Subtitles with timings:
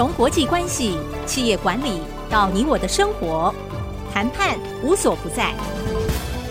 [0.00, 2.00] 从国际关系、企业管理
[2.30, 3.54] 到你我的生活，
[4.10, 5.52] 谈判无所不在。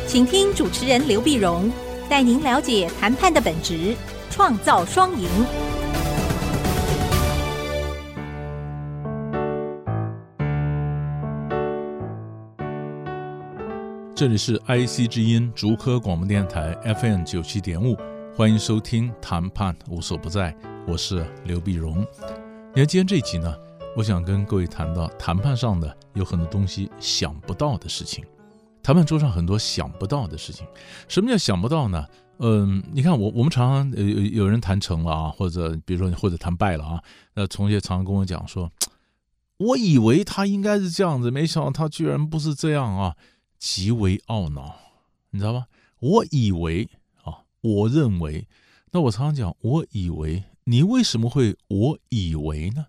[0.05, 1.67] 请听主持人刘碧荣
[2.07, 3.95] 带您了解谈判的本质，
[4.29, 5.27] 创造双赢。
[14.13, 16.71] 这里是 IC 之音竹科广播电台
[17.01, 17.97] FM 九七点五，
[18.35, 20.51] 欢迎收听《谈判无所不在》，
[20.85, 22.05] 我是刘碧荣。
[22.85, 23.53] 今天这集呢，
[23.95, 28.23] 我想跟各位谈到谈判上的有很多东西想不到的事情，
[28.81, 30.65] 谈判桌上很多想不到的事情。
[31.07, 32.05] 什么叫想不到呢？
[32.37, 37.03] 嗯，你看我我们常常有有人谈成了啊，或者比如说或者谈败了啊，
[37.33, 38.71] 那同学常常跟我讲说，
[39.57, 43.17] 我以为他应该是这样子，没想到他居然不是这样啊，
[43.57, 44.75] 极为懊恼，
[45.31, 45.65] 你知道吧？
[45.99, 46.89] 我以为
[47.23, 48.47] 啊，我认为，
[48.91, 50.43] 那我常常讲，我以为。
[50.69, 52.85] 你为什么会我以为呢？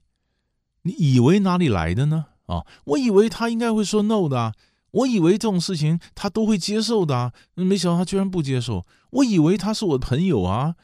[0.82, 2.26] 你以为哪里来的呢？
[2.44, 4.54] 啊，我以为他应该会说 no 的啊，
[4.90, 8.87] 我以为这种事情他都会接受的啊，没想到他居然不接受。
[9.10, 10.76] 我以为他是我的朋友啊，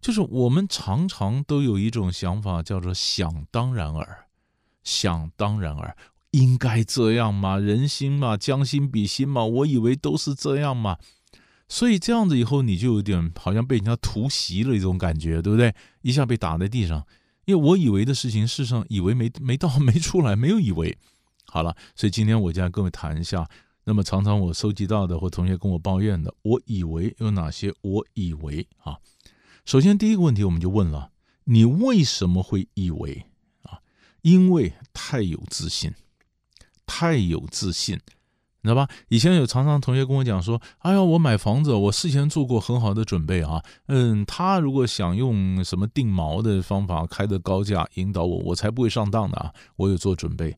[0.00, 4.28] 就是我们常常都有一种想法，叫做想当然耳，
[4.84, 5.96] 想当然耳，
[6.30, 10.98] 应该这样嘛，人心嘛，将心比心嘛，我以为都是这样嘛。
[11.68, 15.74] 所以这样子以后，你就有点好像被人家突袭了一种感觉，对不对？
[16.00, 17.06] 一下被打在地上，
[17.44, 20.96] 因为我以为的事情，事实上以为没没到没出来，没有以为。
[21.44, 23.48] 好了，所以今天我就跟各位谈一下，
[23.84, 27.72] 那么常常我收集到的或同学跟我抱怨的，我以为有哪些？
[27.82, 28.98] 我以为啊，
[29.64, 31.10] 首先第一个问题我们就问了，
[31.44, 33.26] 你为什么会以为
[33.62, 33.80] 啊？
[34.22, 35.92] 因为太有自信，
[36.86, 37.98] 太有自信。
[38.62, 38.88] 你知道吧？
[39.08, 43.62] 以前有常常同学跟我讲说：“哎呀，我买房子，我事前做过很好的准备啊。
[43.86, 49.54] 嗯，他如果想用什么定锚的方法开的高价引导我，我才不会上当的啊！
[49.76, 50.50] 我有做准备。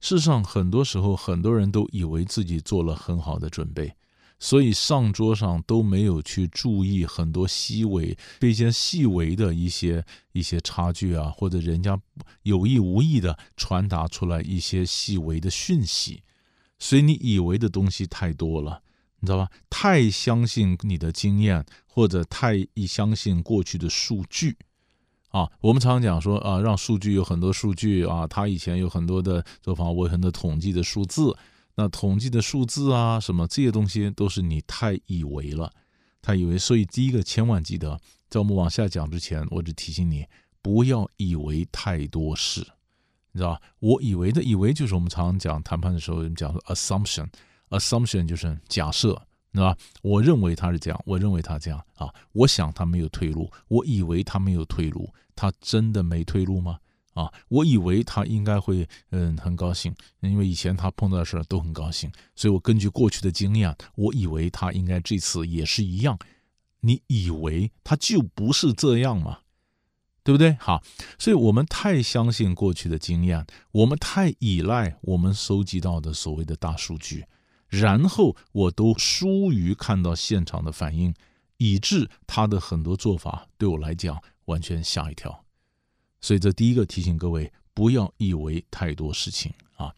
[0.00, 3.92] 事实上，很多时候很多人都以为自己做了很好的准备，
[4.38, 12.00] 所以上桌上都没有去注意很多细微、非常细微的一些一些差距啊，或者人家
[12.44, 16.22] 有意无意的传达出来一些细微的讯息。”
[16.80, 18.82] 所以你以为的东西太多了，
[19.20, 19.48] 你知道吧？
[19.68, 24.56] 太相信你的经验，或者太一相信过去的数据，
[25.28, 31.36] 啊，我们常常讲说啊，让数据有很多数据啊，他以前有很多的做法，我有很多统计的数字，
[31.76, 35.70] 那统计的数字啊，什么这些东西都是你太以为了，
[36.22, 36.58] 太以为。
[36.58, 40.26] 所以第一个千万记得，在我们往下讲之前，我只提醒你，
[40.62, 42.66] 不要以为太多事。
[43.32, 43.60] 你知道吧？
[43.78, 49.10] 我以为的以为就是我们常常讲谈判的时候，我们讲说 assumption，assumption 就是假设，
[49.52, 49.78] 你知道吧？
[50.02, 56.78] 我认为他是这样，我认为他这样啊，我想他没有退路，我以为他没有退路，他真的没退路吗？
[57.14, 66.16] 啊，我以为他应该会嗯很高兴，因为以前他碰到的事都很高兴，所以我根据过去的经验，我以为他应该这次也是一样。
[66.80, 69.40] 你以为他就不是这样吗？
[70.22, 70.54] 对不对？
[70.60, 70.82] 好，
[71.18, 77.26] 所以我们太相信过去的经验，我们太依赖我们收集到的所谓的大数据，
[77.68, 81.14] 然后我都疏于看到现场的反应，
[81.56, 85.44] 以致他的很多做法对我来讲完全吓一跳。
[86.20, 89.94] 所以这第一个提醒各位，不要以为太多事情啊。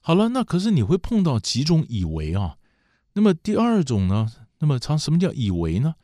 [0.00, 2.56] 好了，那可是你会碰到几种以为啊？
[3.14, 4.30] 那么第二种呢？
[4.60, 5.96] 那么常什么叫以为呢？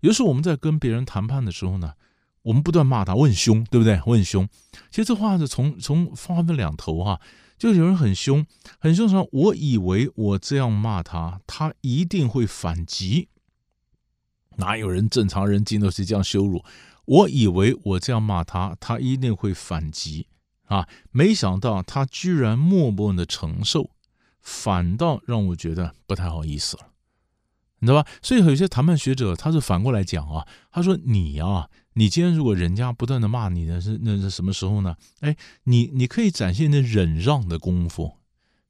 [0.00, 1.92] 有时候我们在跟别人谈判的时候呢，
[2.42, 4.00] 我们不断骂他，我很凶，对不对？
[4.06, 4.48] 我很凶。
[4.90, 7.20] 其实这话是从从话分两头哈，
[7.58, 8.46] 就有人很凶，
[8.78, 13.28] 很凶说，我以为我这样骂他，他一定会反击。
[14.56, 16.64] 哪有人正常人经得起这样羞辱？
[17.04, 20.26] 我以为我这样骂他，他一定会反击
[20.64, 20.88] 啊！
[21.10, 23.90] 没想到他居然默默的承受，
[24.40, 26.86] 反倒让我觉得不太好意思了，
[27.80, 28.08] 你知道吧？
[28.22, 31.68] 所以有些谈判学者他是反过来讲啊，他说你啊。
[31.94, 34.96] 你今天如果人家不断的骂你的是那是什么时候呢？
[35.20, 38.16] 哎，你你可以展现你忍让的功夫，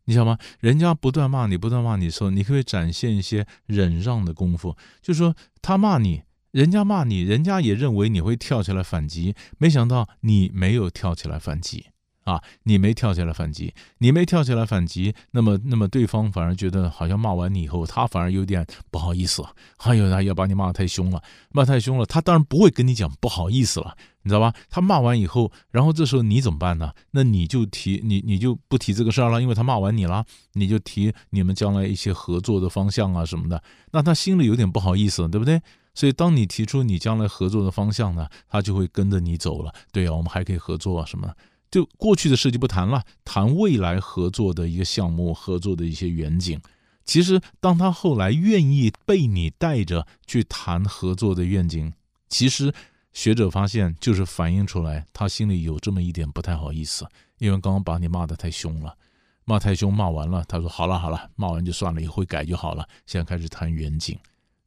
[0.06, 0.38] 你想吗？
[0.60, 4.76] 人家不断骂你，不断骂你的时候，你可以展现一些忍让的功夫。
[5.02, 11.86] 就是说他骂你，人家骂你，人家也认为你会跳起来反击，没想到你没有跳起来反击。
[12.30, 19.52] 啊，你没跳起来反击，你没跳起来反击，那么，那么对方反而觉得好像骂完你以后，他反而有点不好意思了。
[19.76, 24.54] 还有他要把你骂得太凶了，骂太凶了，他当然不会跟你讲不好意思了，你知道吧？
[24.68, 26.92] 他骂完以后，然后这时候你怎么办呢？
[27.10, 35.60] 那你就提你你就不提这个事儿了，因为他骂完你了，你就提你们将来一些合作的方向啊什么的，那他心里有点不好意思，对不对？
[35.92, 39.74] 所以当你提出你将来合作的方向呢，他就会跟着你走了。
[39.90, 41.28] 对啊，我们还可以合作啊什么。
[41.70, 46.60] 就过去的事就不谈了，谈未来合作的一个项目，合作的一些远景。
[47.04, 51.92] 其实，当他后来愿意被你带着去谈合作的愿景，
[52.28, 52.72] 其实
[53.12, 57.06] 学者发现就是反映出来他心里有这么一点不太好意思，
[57.38, 58.96] 因为刚刚把你骂得太凶了，
[59.44, 62.88] 骂太凶，骂完了，他说好了好了，骂完就算了，以后改就好了。
[63.06, 64.16] 现在开始谈远景，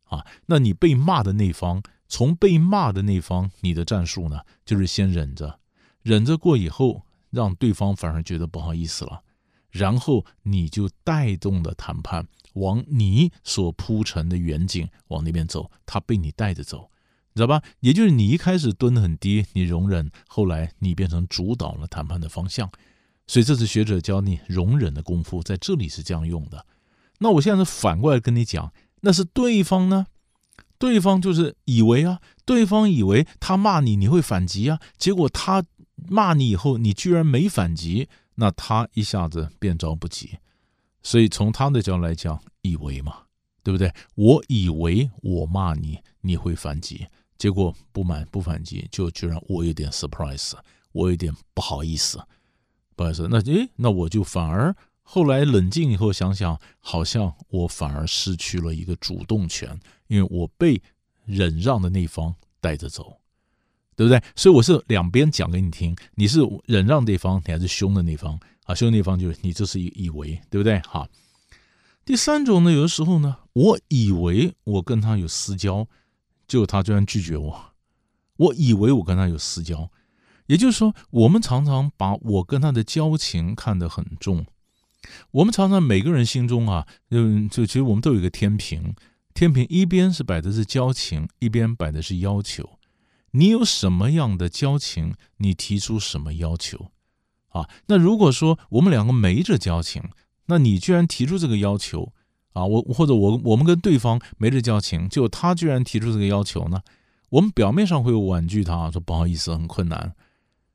[0.05, 5.59] 啊， 那你被骂的那方，从被骂的那方，你的战术呢，就是先忍着。
[6.03, 7.01] 忍着过以后，
[7.31, 9.23] 让对方反而觉得不好意思了，
[9.71, 16.91] 然后你就带动了谈判往你所铺陈的远景往那边走，他被你带着走，
[17.33, 17.63] 你知道吧？
[17.79, 22.69] 也就是你一开始蹲得很低，你容忍，后来你变成主导了谈判的方向。
[23.25, 26.65] 所以这是学者教你容忍的功夫，在这里是这样用的。
[27.19, 28.71] 那我现在是反过来跟你讲，
[29.01, 30.05] 那是对方呢？
[30.77, 35.63] 对方就是以为啊，对方以为他骂你你会反击啊，结果他。
[36.07, 40.37] 骂你以后，你居然没反击，那他一下子变着不急。
[41.01, 43.23] 所以从他的角度来讲，以为嘛，
[43.61, 43.93] 对不对？
[44.15, 47.05] 我以为我骂你，你会反击，
[47.37, 50.53] 结果不满不反击，就居然我有点 surprise，
[50.93, 52.21] 我有点不好意思，
[52.95, 53.27] 不好意思。
[53.29, 59.77] 那诶，那我就反而后来冷静以后想想，好像我反而失去了一个主动权，
[60.07, 60.81] 因为我被
[61.25, 63.17] 忍让的那方带着走。
[63.95, 64.21] 对不对？
[64.35, 68.75] 所以我是两边讲给你听，你是忍让对方，你还是凶的那方啊？
[68.75, 70.81] 凶的那方就是你，这是以以为，对不对？
[70.87, 71.07] 好，
[72.05, 75.87] 第三种呢，有的时候呢，我以为我跟他有私交，
[76.47, 77.65] 就他居然拒绝我。
[78.37, 79.89] 我以为我跟他有私交，
[80.47, 84.45] 也就是说，我们常常把我跟他的交情看得很重。
[85.31, 88.95] 我们常常每个人心中啊，就就其实我们都有一个天平，
[89.33, 92.67] 天平一边是摆的是交情，一边摆的是要求。
[93.33, 96.91] 你有什么样的交情，你提出什么要求，
[97.49, 97.69] 啊？
[97.87, 100.03] 那如果说我们两个没这交情，
[100.45, 102.13] 那你居然提出这个要求，
[102.53, 102.65] 啊？
[102.65, 106.81] 我或者我我们跟对方没这交情，就他居然提出这个要求呢？
[107.29, 110.15] 我们表面上会婉拒他，说不好意思，很困难。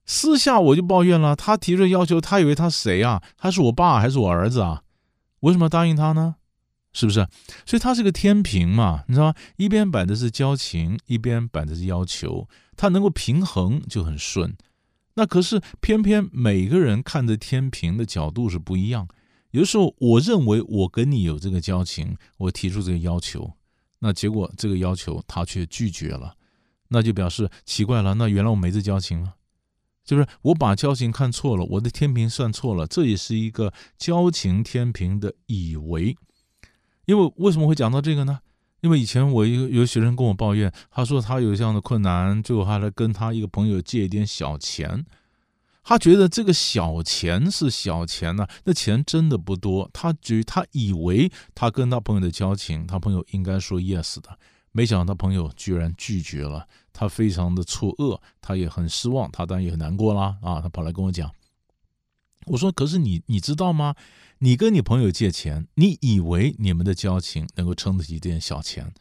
[0.05, 3.23] 私下我就抱怨了，他提出要求，他以为他谁啊？
[3.37, 4.83] 他是我爸还是我儿子啊？
[5.41, 6.35] 为什么要答应他呢？
[6.93, 7.27] 是不是？
[7.67, 9.35] 所以它是个天平嘛，你知道吗？
[9.57, 14.57] 一边摆的是交情，一边摆的是要求，它能够平衡就很顺。
[15.15, 19.09] 那可是偏偏每个人看的天平的角度是不一样。
[19.51, 23.53] 有的时候我认为我跟你有这个交情，我提出这个要求，
[23.99, 26.35] 那结果这个要求他却拒绝了，
[26.89, 28.15] 那就表示奇怪了。
[28.15, 29.35] 那原来我没这交情啊，
[30.05, 32.87] 就是我把交情看错了，我的天平算错了。
[32.87, 36.17] 这也是一个交情天平的以为。
[37.09, 38.39] 因为为什么会讲到这个呢？
[38.83, 45.07] 因为以前我有有学生跟我抱怨，他说他有这样的困难，最后他来跟他一个朋友借一点小钱，
[45.83, 54.39] 他觉得这个小钱是小钱呢、啊，那钱真的不多，他觉他以为他跟他朋友的交情，他朋友应该说 yes 的，
[54.73, 61.33] 没想到他朋友居然拒绝了，他非常的错愕，他也很失望，他当然也很难过啦啊，他跑来跟我讲，
[62.45, 63.95] 我说可是你你知道吗？
[64.41, 68.95] 你跟你朋友借钱，你以为你们的交情能够撑得起这点小钱，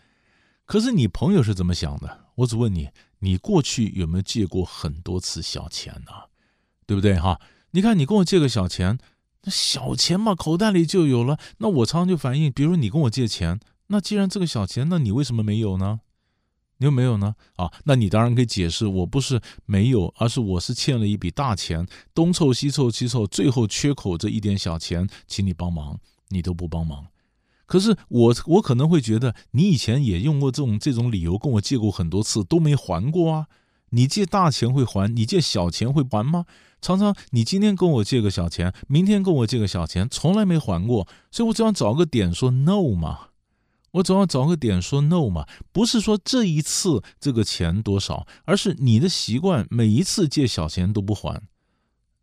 [0.66, 2.26] 可是你朋友是怎么想的？
[2.36, 2.90] 我只问你，
[3.20, 6.12] 你过去有没有借过很多次小钱呢？
[6.88, 7.40] 对不对哈？
[7.72, 8.98] 你看你跟我借个小钱，
[9.44, 11.38] 那小钱嘛，口袋里就有了。
[11.60, 16.00] 那我常常就反映，比如你跟我借钱，那既然这个小钱，那你为什么没有呢？
[16.78, 17.36] 你有没有呢？
[17.56, 27.08] 啊，那你当然可以解释，我不是没有，而是我是欠了一笔大钱，东凑西凑西凑，最后缺口这一点小钱，请你帮忙，你都不帮忙。
[27.66, 33.48] 可是我我可能会觉得，你以前也用过这种这种理由跟我借过很多次，都没还过啊。
[33.90, 36.46] 你借大钱会还，你借小钱会还吗？
[36.80, 43.30] 常常你今天跟我借个小钱，明天跟我借个小钱，从来没还过，所以我只想找个点说 no 嘛。
[43.98, 51.42] 我总要找个点说 no 嘛，不是说这一次这个钱多少，而是你的习惯每一次借小钱都不还，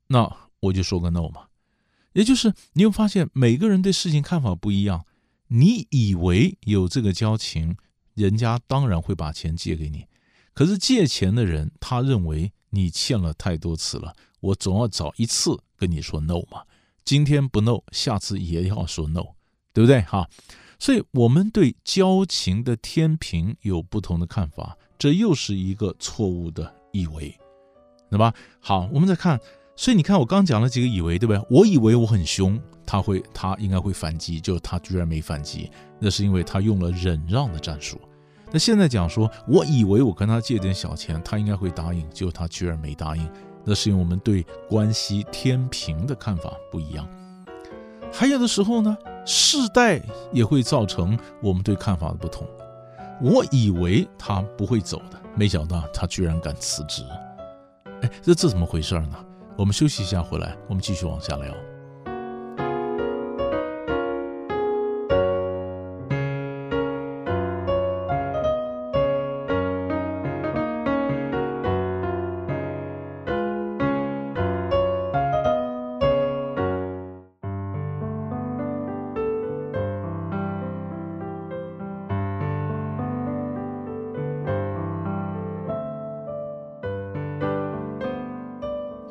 [0.08, 1.46] 那我就说个 no 嘛。
[2.12, 5.04] 也就是你会发现每个人对事情看法不一样，
[5.48, 7.76] 你以为有这个交情，
[8.14, 10.06] 人家当然会把钱借给你，
[10.52, 16.62] 可是借钱的人他认为你欠了太多次了，我总要找一次跟你说 no 嘛，
[17.04, 19.34] 今天不 no，下次也要说 no，
[19.72, 20.28] 对不对哈？
[20.78, 27.36] 所以，我们对交情的天平有不同的看法，这又是一个错误的以为，
[28.10, 28.34] 对吧？
[28.60, 29.40] 好，我们再看。
[29.76, 31.46] 所以你看，我刚讲了几个以为，对不对？
[31.50, 38.00] 我以为我很凶，他会，他应该会反击，就他居然没反击，那是因为他用了忍让的战术。
[38.52, 43.28] 那现在讲说，我以为我跟他借点小钱，他应该会答应，结果他居然没答应，
[43.64, 47.04] 那是因为我们对关系天平的看法不一样。
[48.12, 50.00] 还有的时候呢，世代
[50.32, 52.46] 也会造成我们对看法的不同。
[53.22, 57.02] 我以为他不会走的，没想到他居然敢辞职。
[58.02, 59.16] 哎，这这怎么回事呢？
[59.56, 61.54] 我们休息一下，回来我们继续往下聊。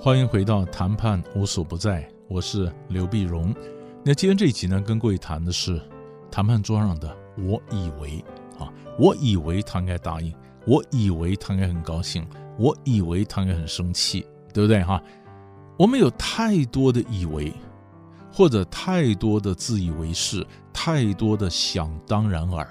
[0.04, 3.56] 欢迎回到谈判无所不在，我是刘碧荣。
[4.04, 5.82] 那今天这一集呢，跟各位谈的是
[6.30, 8.22] 谈判桌上的我以为
[8.60, 8.68] 啊，
[9.00, 10.36] 我以为他应该答应，
[10.68, 12.28] 我以为他应该很高兴，
[12.60, 15.02] 我以为他应该很生气，对不对哈？
[15.80, 17.54] 我们有太多的以为，
[18.30, 22.68] 或者太多的自以为是，太多的想当然耳。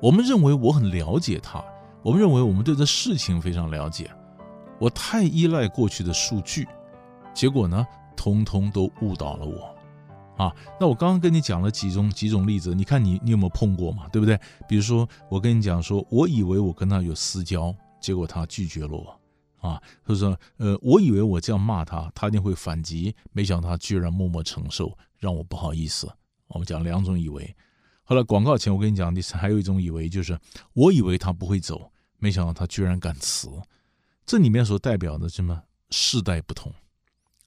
[0.00, 1.60] 我们认为我很了解他，
[2.00, 4.08] 我们认为我们对这事情非常了解。
[4.78, 6.66] 我太依赖过去的数据，
[7.32, 10.54] 结果呢，通通都误导了我，啊！
[10.80, 14.08] 那我刚刚跟你讲了几种几种例子，你看你你有没有碰过嘛？
[14.08, 14.38] 对不对？
[14.68, 19.20] 比如说我跟你讲说，我以为我跟他有私交，结果他拒绝了我，
[19.68, 26.10] 啊，或者说呃，我以为我这样骂他，他一定会反击，没想到他居然默默承受，让我不好意思。
[26.48, 27.54] 我们讲两种以为。
[28.02, 30.38] 后来广告前我跟你讲，第三还有一种以为，就是
[30.74, 33.48] 我以为他不会走，没想到他居然敢辞。
[34.26, 35.62] 这里面所代表的什么？
[35.90, 36.72] 世代不同，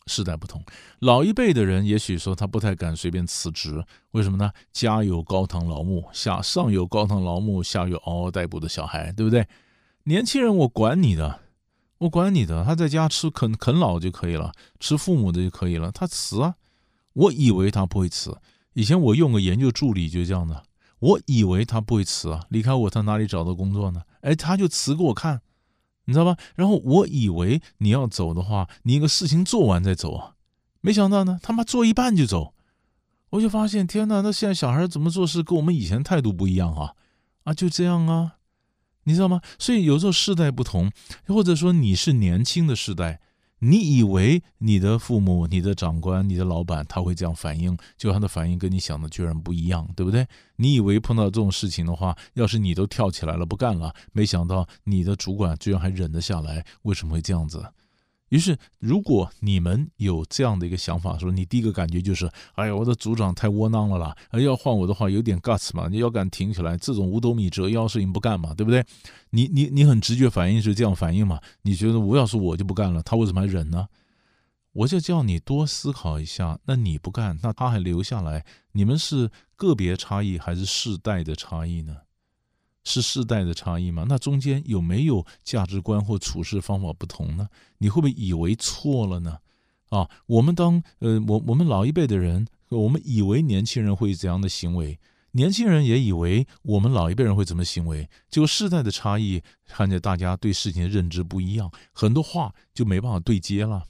[0.05, 0.63] 世代不同。
[0.99, 4.51] 老一辈的人也许说他不太敢随便辞职，为什么呢？
[4.71, 9.47] 家有高堂老木，下上有高堂老木，下有嗷嗷待哺的小孩，对不对？
[10.03, 11.41] 年轻人，我管你的，
[11.97, 15.91] 我管你的，他在家吃啃啃老就可以了，吃父母的就可以了。
[15.91, 16.55] 他辞啊，
[17.13, 18.37] 我以为他不会辞。
[18.73, 20.63] 以前我用个研究助理就这样的，
[20.99, 24.03] 我以为他不会辞啊，离开我他哪里找到工作呢？
[24.21, 25.41] 哎，他就辞给我看。
[26.07, 26.35] 你知道吧？
[26.55, 30.33] 然后我以为你要走的话，你一个事情做完再走啊，
[30.81, 32.53] 没想到呢，他妈做一半就走，
[33.31, 36.93] 我就发现天哪，那现在小孩怎么做事跟我们以前态度不一样啊？
[37.43, 38.37] 啊，就这样啊，
[39.03, 39.41] 你知道吗？
[39.59, 40.91] 所以有时候世代不同，
[41.27, 43.19] 或者说你是年轻的世代。
[43.59, 50.27] 你以为你的父母、你的长官、你的老板他会这样反应，就他的反应跟你想的居然不一样，对不对？
[50.57, 57.65] 你以为碰到这种事情的话，要是你都跳起来了不干了，没想到你的主管居然还忍得下来，为什么会这样子？
[58.29, 68.85] 于是，如果你们有这样的一个想法，说你第一个感觉就是，哎呀，我的组长太窝囊了啦，要换我的话有点 guts 嘛，你要敢挺起来，这种五斗米折腰事情不干嘛，对不对？
[69.29, 71.39] 你你你很直觉反应是这样反应嘛？
[71.61, 73.87] 你觉得我要是我就不干了，他为什么还忍呢？
[74.73, 81.95] 我就叫你多思考一下，那你不干，那他还留下来，你们是个别差异还是世代的差异呢？
[82.89, 84.05] 是世代的差异吗？
[84.07, 87.49] 那中间有没有价值观或处事方法不同呢？
[87.79, 89.39] 你会不会以为错了呢？
[89.89, 94.97] 啊，我们当呃，我我们老一辈的人，我们以为年轻人会怎样的行为，
[95.31, 103.83] 年轻人也以为我们老一辈人会怎么行为，结果世代的差异，看见大家对事情的认知不一样，很多话就没办法对接了，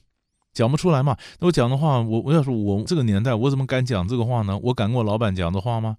[0.54, 1.16] 讲不出来嘛。
[1.40, 4.58] 那我讲的话，我我要说我这个年代，我怎么敢讲这个话呢？
[4.64, 5.98] 我敢跟我老板讲的话吗？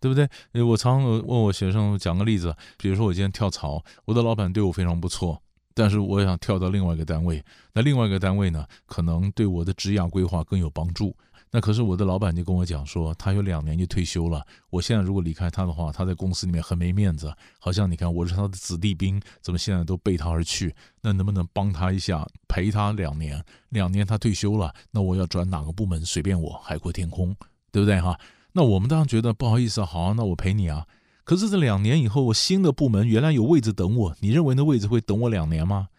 [0.00, 0.28] 对不对？
[0.62, 5.42] 我常常问我学生讲个例子，比如说我今天跳槽，我的老板对我非常不错，
[5.74, 11.16] 但是我想跳到另外一个单位，那另外一个单位呢，可能对我的职业规划更有帮助。
[11.50, 20.74] 那可是我的老板就跟我讲说，他有两年就退休了，我现在如果离开他的话，他在公司里面很没面子，好像你看我是他的子弟兵，怎么现在都背他而去？
[21.00, 23.42] 那能不能帮他一下，陪他两年？
[23.70, 27.34] 两年他退休了，那我要转哪个部门随便我，海阔天空，
[27.72, 28.14] 对不对哈？
[28.58, 30.84] 那我们当然觉得不好意思，好，那我陪你啊。
[31.22, 35.90] 可是这两年以后，我新的部门原来有位置等我，你认为那位置会等我两年吗？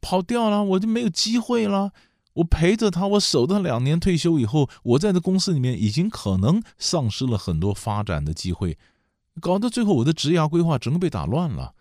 [0.00, 1.92] 跑掉了，我就没有机会了。
[2.32, 8.76] 我陪着他，我守他两年，退休以后，我在这公司里面已经可能丧失了很多发展的机会，
[9.40, 11.74] 搞到最后我的职业规划整个被打乱了。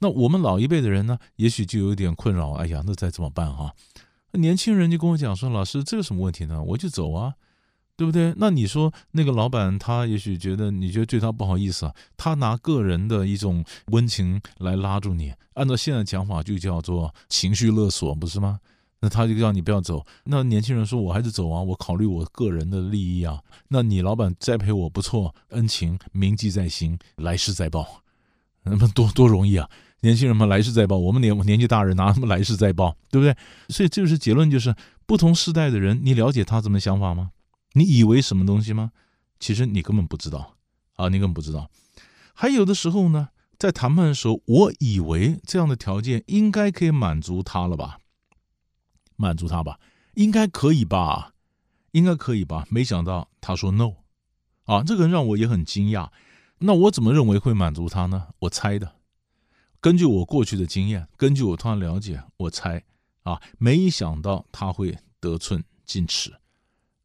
[0.00, 2.54] 那我们老一辈的人呢，也许就有点困扰。
[2.54, 3.72] 哎呀，那再怎么办哈？
[4.32, 6.60] 年轻人就跟我讲说：“老师，这有什么问题呢？
[6.60, 7.34] 我就走啊。”
[7.96, 8.34] 对不对？
[8.36, 18.60] 那你说那个老板，他也许觉得你觉得对他不好意思啊，他拿个人的一种温情来拉住你，按照现在讲法就叫做情绪勒索，不是吗？
[19.00, 20.04] 那他就叫你不要走。
[20.24, 23.40] 那年轻人说，我还是走啊，我考虑我个人的利益啊。
[23.68, 28.02] 那你老板栽培我不错，恩情铭记在心，来世再报，
[28.64, 29.68] 那么多多容易啊！
[30.00, 30.96] 年轻人嘛，来世再报。
[30.96, 33.36] 我们年年纪大人拿什么来世再报，对不对？
[33.68, 34.74] 所以这就是结论，就是
[35.06, 37.30] 不同时代的人，你了解他怎么想法吗？
[37.76, 38.90] 你以为什么东西吗？
[39.38, 40.56] 其实你根本不知道
[40.94, 41.70] 啊，你根本不知道。
[42.32, 43.28] 还有的时候呢，
[43.58, 47.98] 在谈判的时候，我以为这样的条件应该可以满足他了吧？
[49.16, 49.78] 满足他吧，
[50.14, 51.34] 应该可以吧？
[51.90, 52.66] 应该可以吧？
[52.70, 53.92] 没想到他说 no，
[54.64, 56.08] 啊，这个人让我也很惊讶。
[56.60, 58.28] 那我怎么认为会满足他呢？
[58.38, 58.96] 我猜的，
[59.82, 62.82] 根据我过去的经验，根据我对他了解，我猜
[63.24, 66.34] 啊，没想到他会得寸进尺，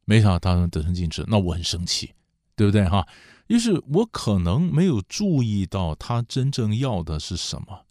[0.04, 2.12] 没想到他会得寸进尺，那我很生气，
[2.56, 3.06] 对不对哈？
[3.48, 7.86] 于是我可能没有注意到他真正要的是什么。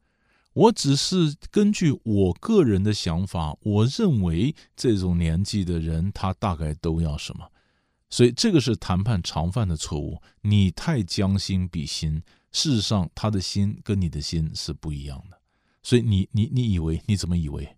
[0.54, 7.50] 我只是根据我个人的想法，我认为这种年纪的人他大概都要什么，
[8.10, 10.22] 所以这个是谈判常犯的错误。
[10.42, 15.38] 你太将心比心，事实上他的心跟你的心是不一样的。
[15.84, 17.78] 所以你你你以为你怎么以为，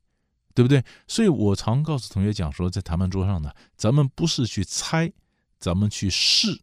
[0.53, 0.83] 对不对？
[1.07, 5.11] 所以我常告诉同学讲说，在谈判桌上呢，咱们不是去猜，
[5.59, 6.61] 咱们去试，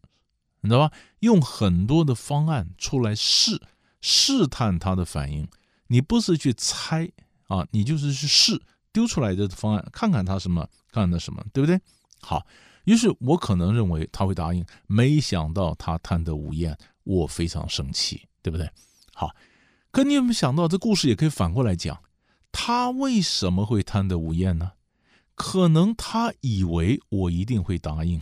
[0.61, 0.95] 你知道吧？
[1.21, 3.61] 用很多的方案出来试，
[4.01, 5.49] 试探他的反应。
[5.89, 7.11] 你不是去猜
[7.49, 11.81] 啊，你就是去试，丢出来的方案，看看他什么，看看他什么，对不对？
[12.21, 12.47] 好，
[12.85, 18.71] 于是我可能认为他会答应，没想到他贪得无厌，我非常生气，对不对？
[19.15, 19.35] 好，
[19.91, 22.01] 可你有没有想到，这故事也可以反过来讲，
[22.53, 24.73] 他为什么会贪得无厌呢？
[25.35, 28.21] 可能他以为我一定会答应，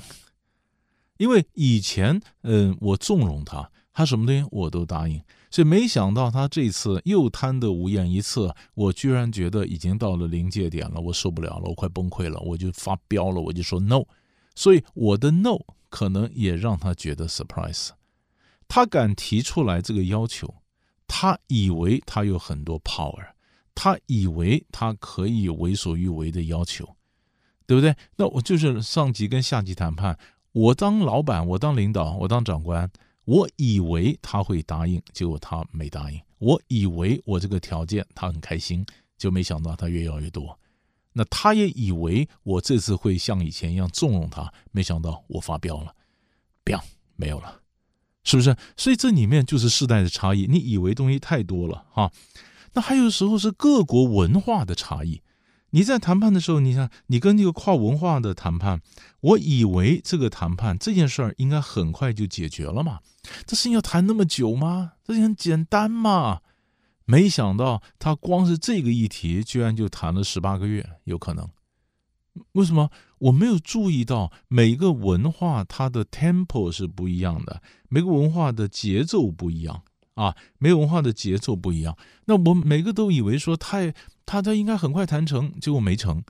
[1.18, 3.70] 因为以前，嗯，我纵容他。
[3.92, 5.20] 他什么东西我都答应，
[5.50, 14.04] 所以没想到他这次又贪得无厌一次，我居然觉得已经到了临界点了，我受不了了，我快崩溃了，我就发飙了，我就说 no。
[14.54, 15.58] 所以我的 no
[15.88, 17.88] 可能也让他觉得 surprise。
[18.68, 20.62] 他敢提出来这个要求，
[21.08, 23.30] 他以为他有很多 power，
[23.80, 26.96] 他以为他可以为所欲为的要求，
[27.64, 27.94] 对不对？
[28.16, 30.18] 那我就是上级跟下级谈判，
[30.50, 32.90] 我当老板，我当领导，我当长官。
[33.24, 36.20] 我以为他会答应，结果他没答应。
[36.38, 38.84] 我以为我这个条件他很开心，
[39.16, 40.58] 就没想到他越要越多。
[41.12, 45.94] 那他也以为我这次会像以前一样纵容他，没想到我发飙了，
[46.64, 46.82] 飙
[47.14, 47.60] 没有了，
[48.24, 48.56] 是不是？
[48.76, 50.46] 所以这里面就是世代的差异。
[50.48, 52.10] 你以为东西太多了哈，
[52.74, 55.22] 那还有时候是各国文化的差异。
[55.70, 58.80] 你在谈判的时候，你看，你跟这个跨文化的谈判，
[59.20, 63.00] 我以为这个谈判这件事儿应该很快就解决了嘛，
[63.46, 64.92] 这事情要谈那么久吗？
[65.04, 66.40] 这很简单嘛，
[67.04, 71.46] 没想到他光是这个议题，居然就谈了十八个月，有可能。
[72.52, 72.90] 为什么？
[73.18, 79.82] 我没有注意到每个文化它的 tempo 是不一样的，每个文化的节奏不一样
[80.18, 81.96] 啊，没文化的节奏不一样。
[82.26, 83.94] 那我每个都以为说太。
[84.30, 86.22] 他他应该很快谈成，结果没成，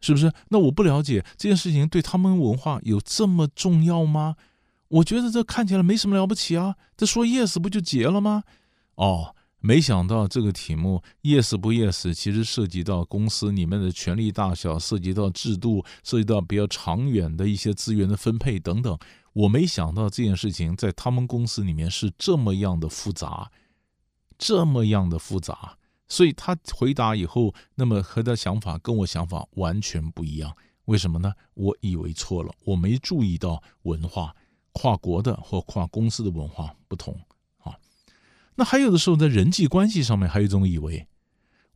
[0.00, 0.32] 是不是？
[0.50, 4.36] 那我不了解这件事情对他们文化有这么重要吗？
[4.86, 8.44] 我觉得这看起来没什么了不起啊，这说 yes 不就结了吗？
[8.94, 18.96] 哦，没想到这个题目 yes 不 yes，其实涉及到公司里面的权力大小，涉及到制度，涉及到比较长远的一些资源的分配等等。
[19.32, 23.50] 我没想到这件事情在他们公司里面是这么样的复杂，
[24.36, 25.78] 这么样的复杂。
[26.08, 30.54] 所以他回答以后，那么和他想法跟我想法完全不一样。
[30.84, 31.32] 为什么呢？
[31.54, 34.36] 我以为错了，我没注意到文化
[34.72, 37.18] 跨国的或跨公司的文化不同
[37.62, 37.78] 啊。
[38.56, 41.06] 那还有的时候在人际关系上面还有一种以为，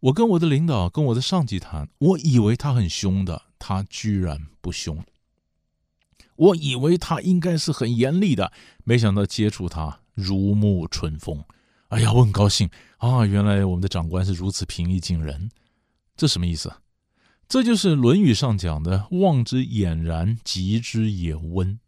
[0.00, 5.02] 我跟我的领导跟我的上级谈，我以为他很凶的，他居然不凶。
[6.36, 8.52] 我以为他应该是很严厉的，
[8.84, 11.44] 没想到接触他如沐春风。
[11.88, 12.68] 哎呀，我很高兴
[12.98, 13.24] 啊！
[13.24, 15.48] 原来我们的长官是如此平易近人，
[16.16, 16.72] 这什么意思？
[17.48, 21.78] 这就是《论语》上讲的“望之俨然，极之也温”，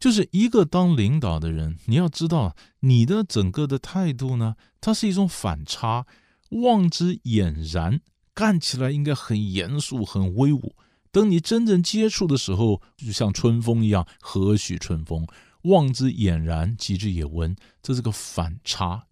[0.00, 6.06] 就是一个当领导的人，你要知道你的整个的态度呢，它是一种反差。
[6.50, 8.00] 望之俨然，
[8.34, 10.74] 干起来应该很严肃、很威武。
[11.12, 15.26] 等你真正接触的时候，就像春风一样，何许春风？
[15.62, 19.06] 望之俨然，极之也温，这是个反差。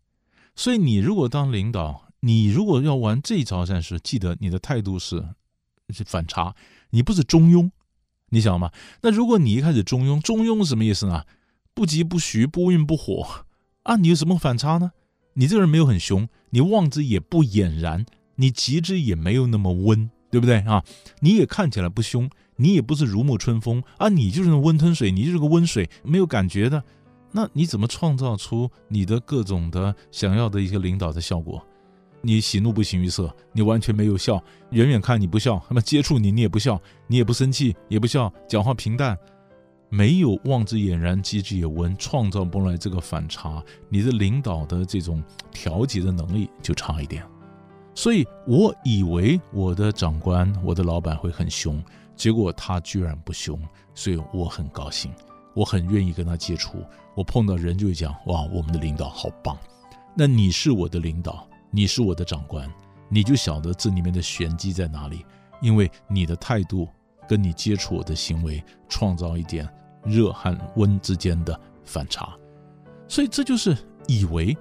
[0.55, 5.25] 所以你如果当领导，你如果要玩这一招战术，记得你的态度是
[5.91, 6.55] 是反差，
[6.91, 7.71] 你不是中庸，
[8.31, 8.73] 你想吗？
[9.03, 11.25] 那如果你一开始中庸，中庸什么意思呢？
[11.75, 13.45] 不疾不徐，不温不火
[13.83, 14.93] 啊，你有什么反差呢？
[15.35, 18.05] 你这个人没有很凶，你望之也不俨然，
[18.37, 20.85] 你极之也没有那么温，对不对啊？
[21.21, 26.83] 你也看起来不凶，你也不是如沐春风啊，你就是温吞水，你就是个温水，没有感觉的。
[27.31, 31.63] 那你怎么创造出你的各种的想要的一个领导的效果？
[32.21, 39.17] 你喜怒不形于色，你完全没有笑，远远看你不笑，那么接触你你也不笑，你也不生气也不笑，讲话平淡，
[39.89, 47.23] 没有望之俨然，击之有温，创造不来这个反差，你的领导的这种调节的能力就差一点。
[47.99, 51.83] 所以我以为我的长官、我的老板会很凶，
[52.15, 53.61] 结果他居然不凶，
[53.93, 55.11] 所以我很高兴，
[55.53, 56.79] 我很愿意跟他接触。
[57.17, 59.59] 我碰到人就讲：哇，我们的领导好棒。
[60.17, 62.73] 那你是我的领导，你是我的长官，
[63.09, 65.27] 你就晓得这里面的玄机在哪里。
[65.61, 66.89] 因为你的态度
[67.29, 69.69] 跟你接触我的行为，创造一点
[70.05, 72.33] 热和温之间的反差。
[73.09, 74.57] 所以这就是以为。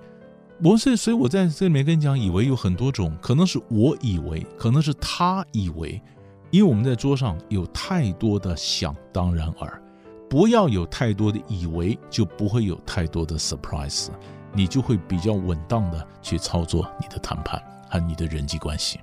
[0.64, 6.02] 我是，所以我在这里面跟你讲，以为有很多种，可能是我以为，可能是他以为，
[6.50, 9.80] 因为我们在桌上有太多的想当然耳，
[10.28, 14.08] 不要有太多的以为，就不会有太多的 surprise，
[14.52, 19.00] 你就会比较稳当的去操作你的谈判和你的人际关系。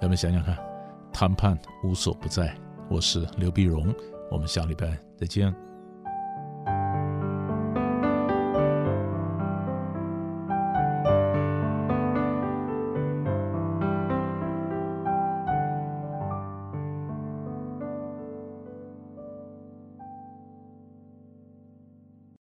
[0.00, 0.56] 咱们想想看，
[1.12, 2.56] 谈判无所不在。
[2.88, 3.94] 我是刘碧荣，
[4.30, 5.65] 我们下礼拜再见。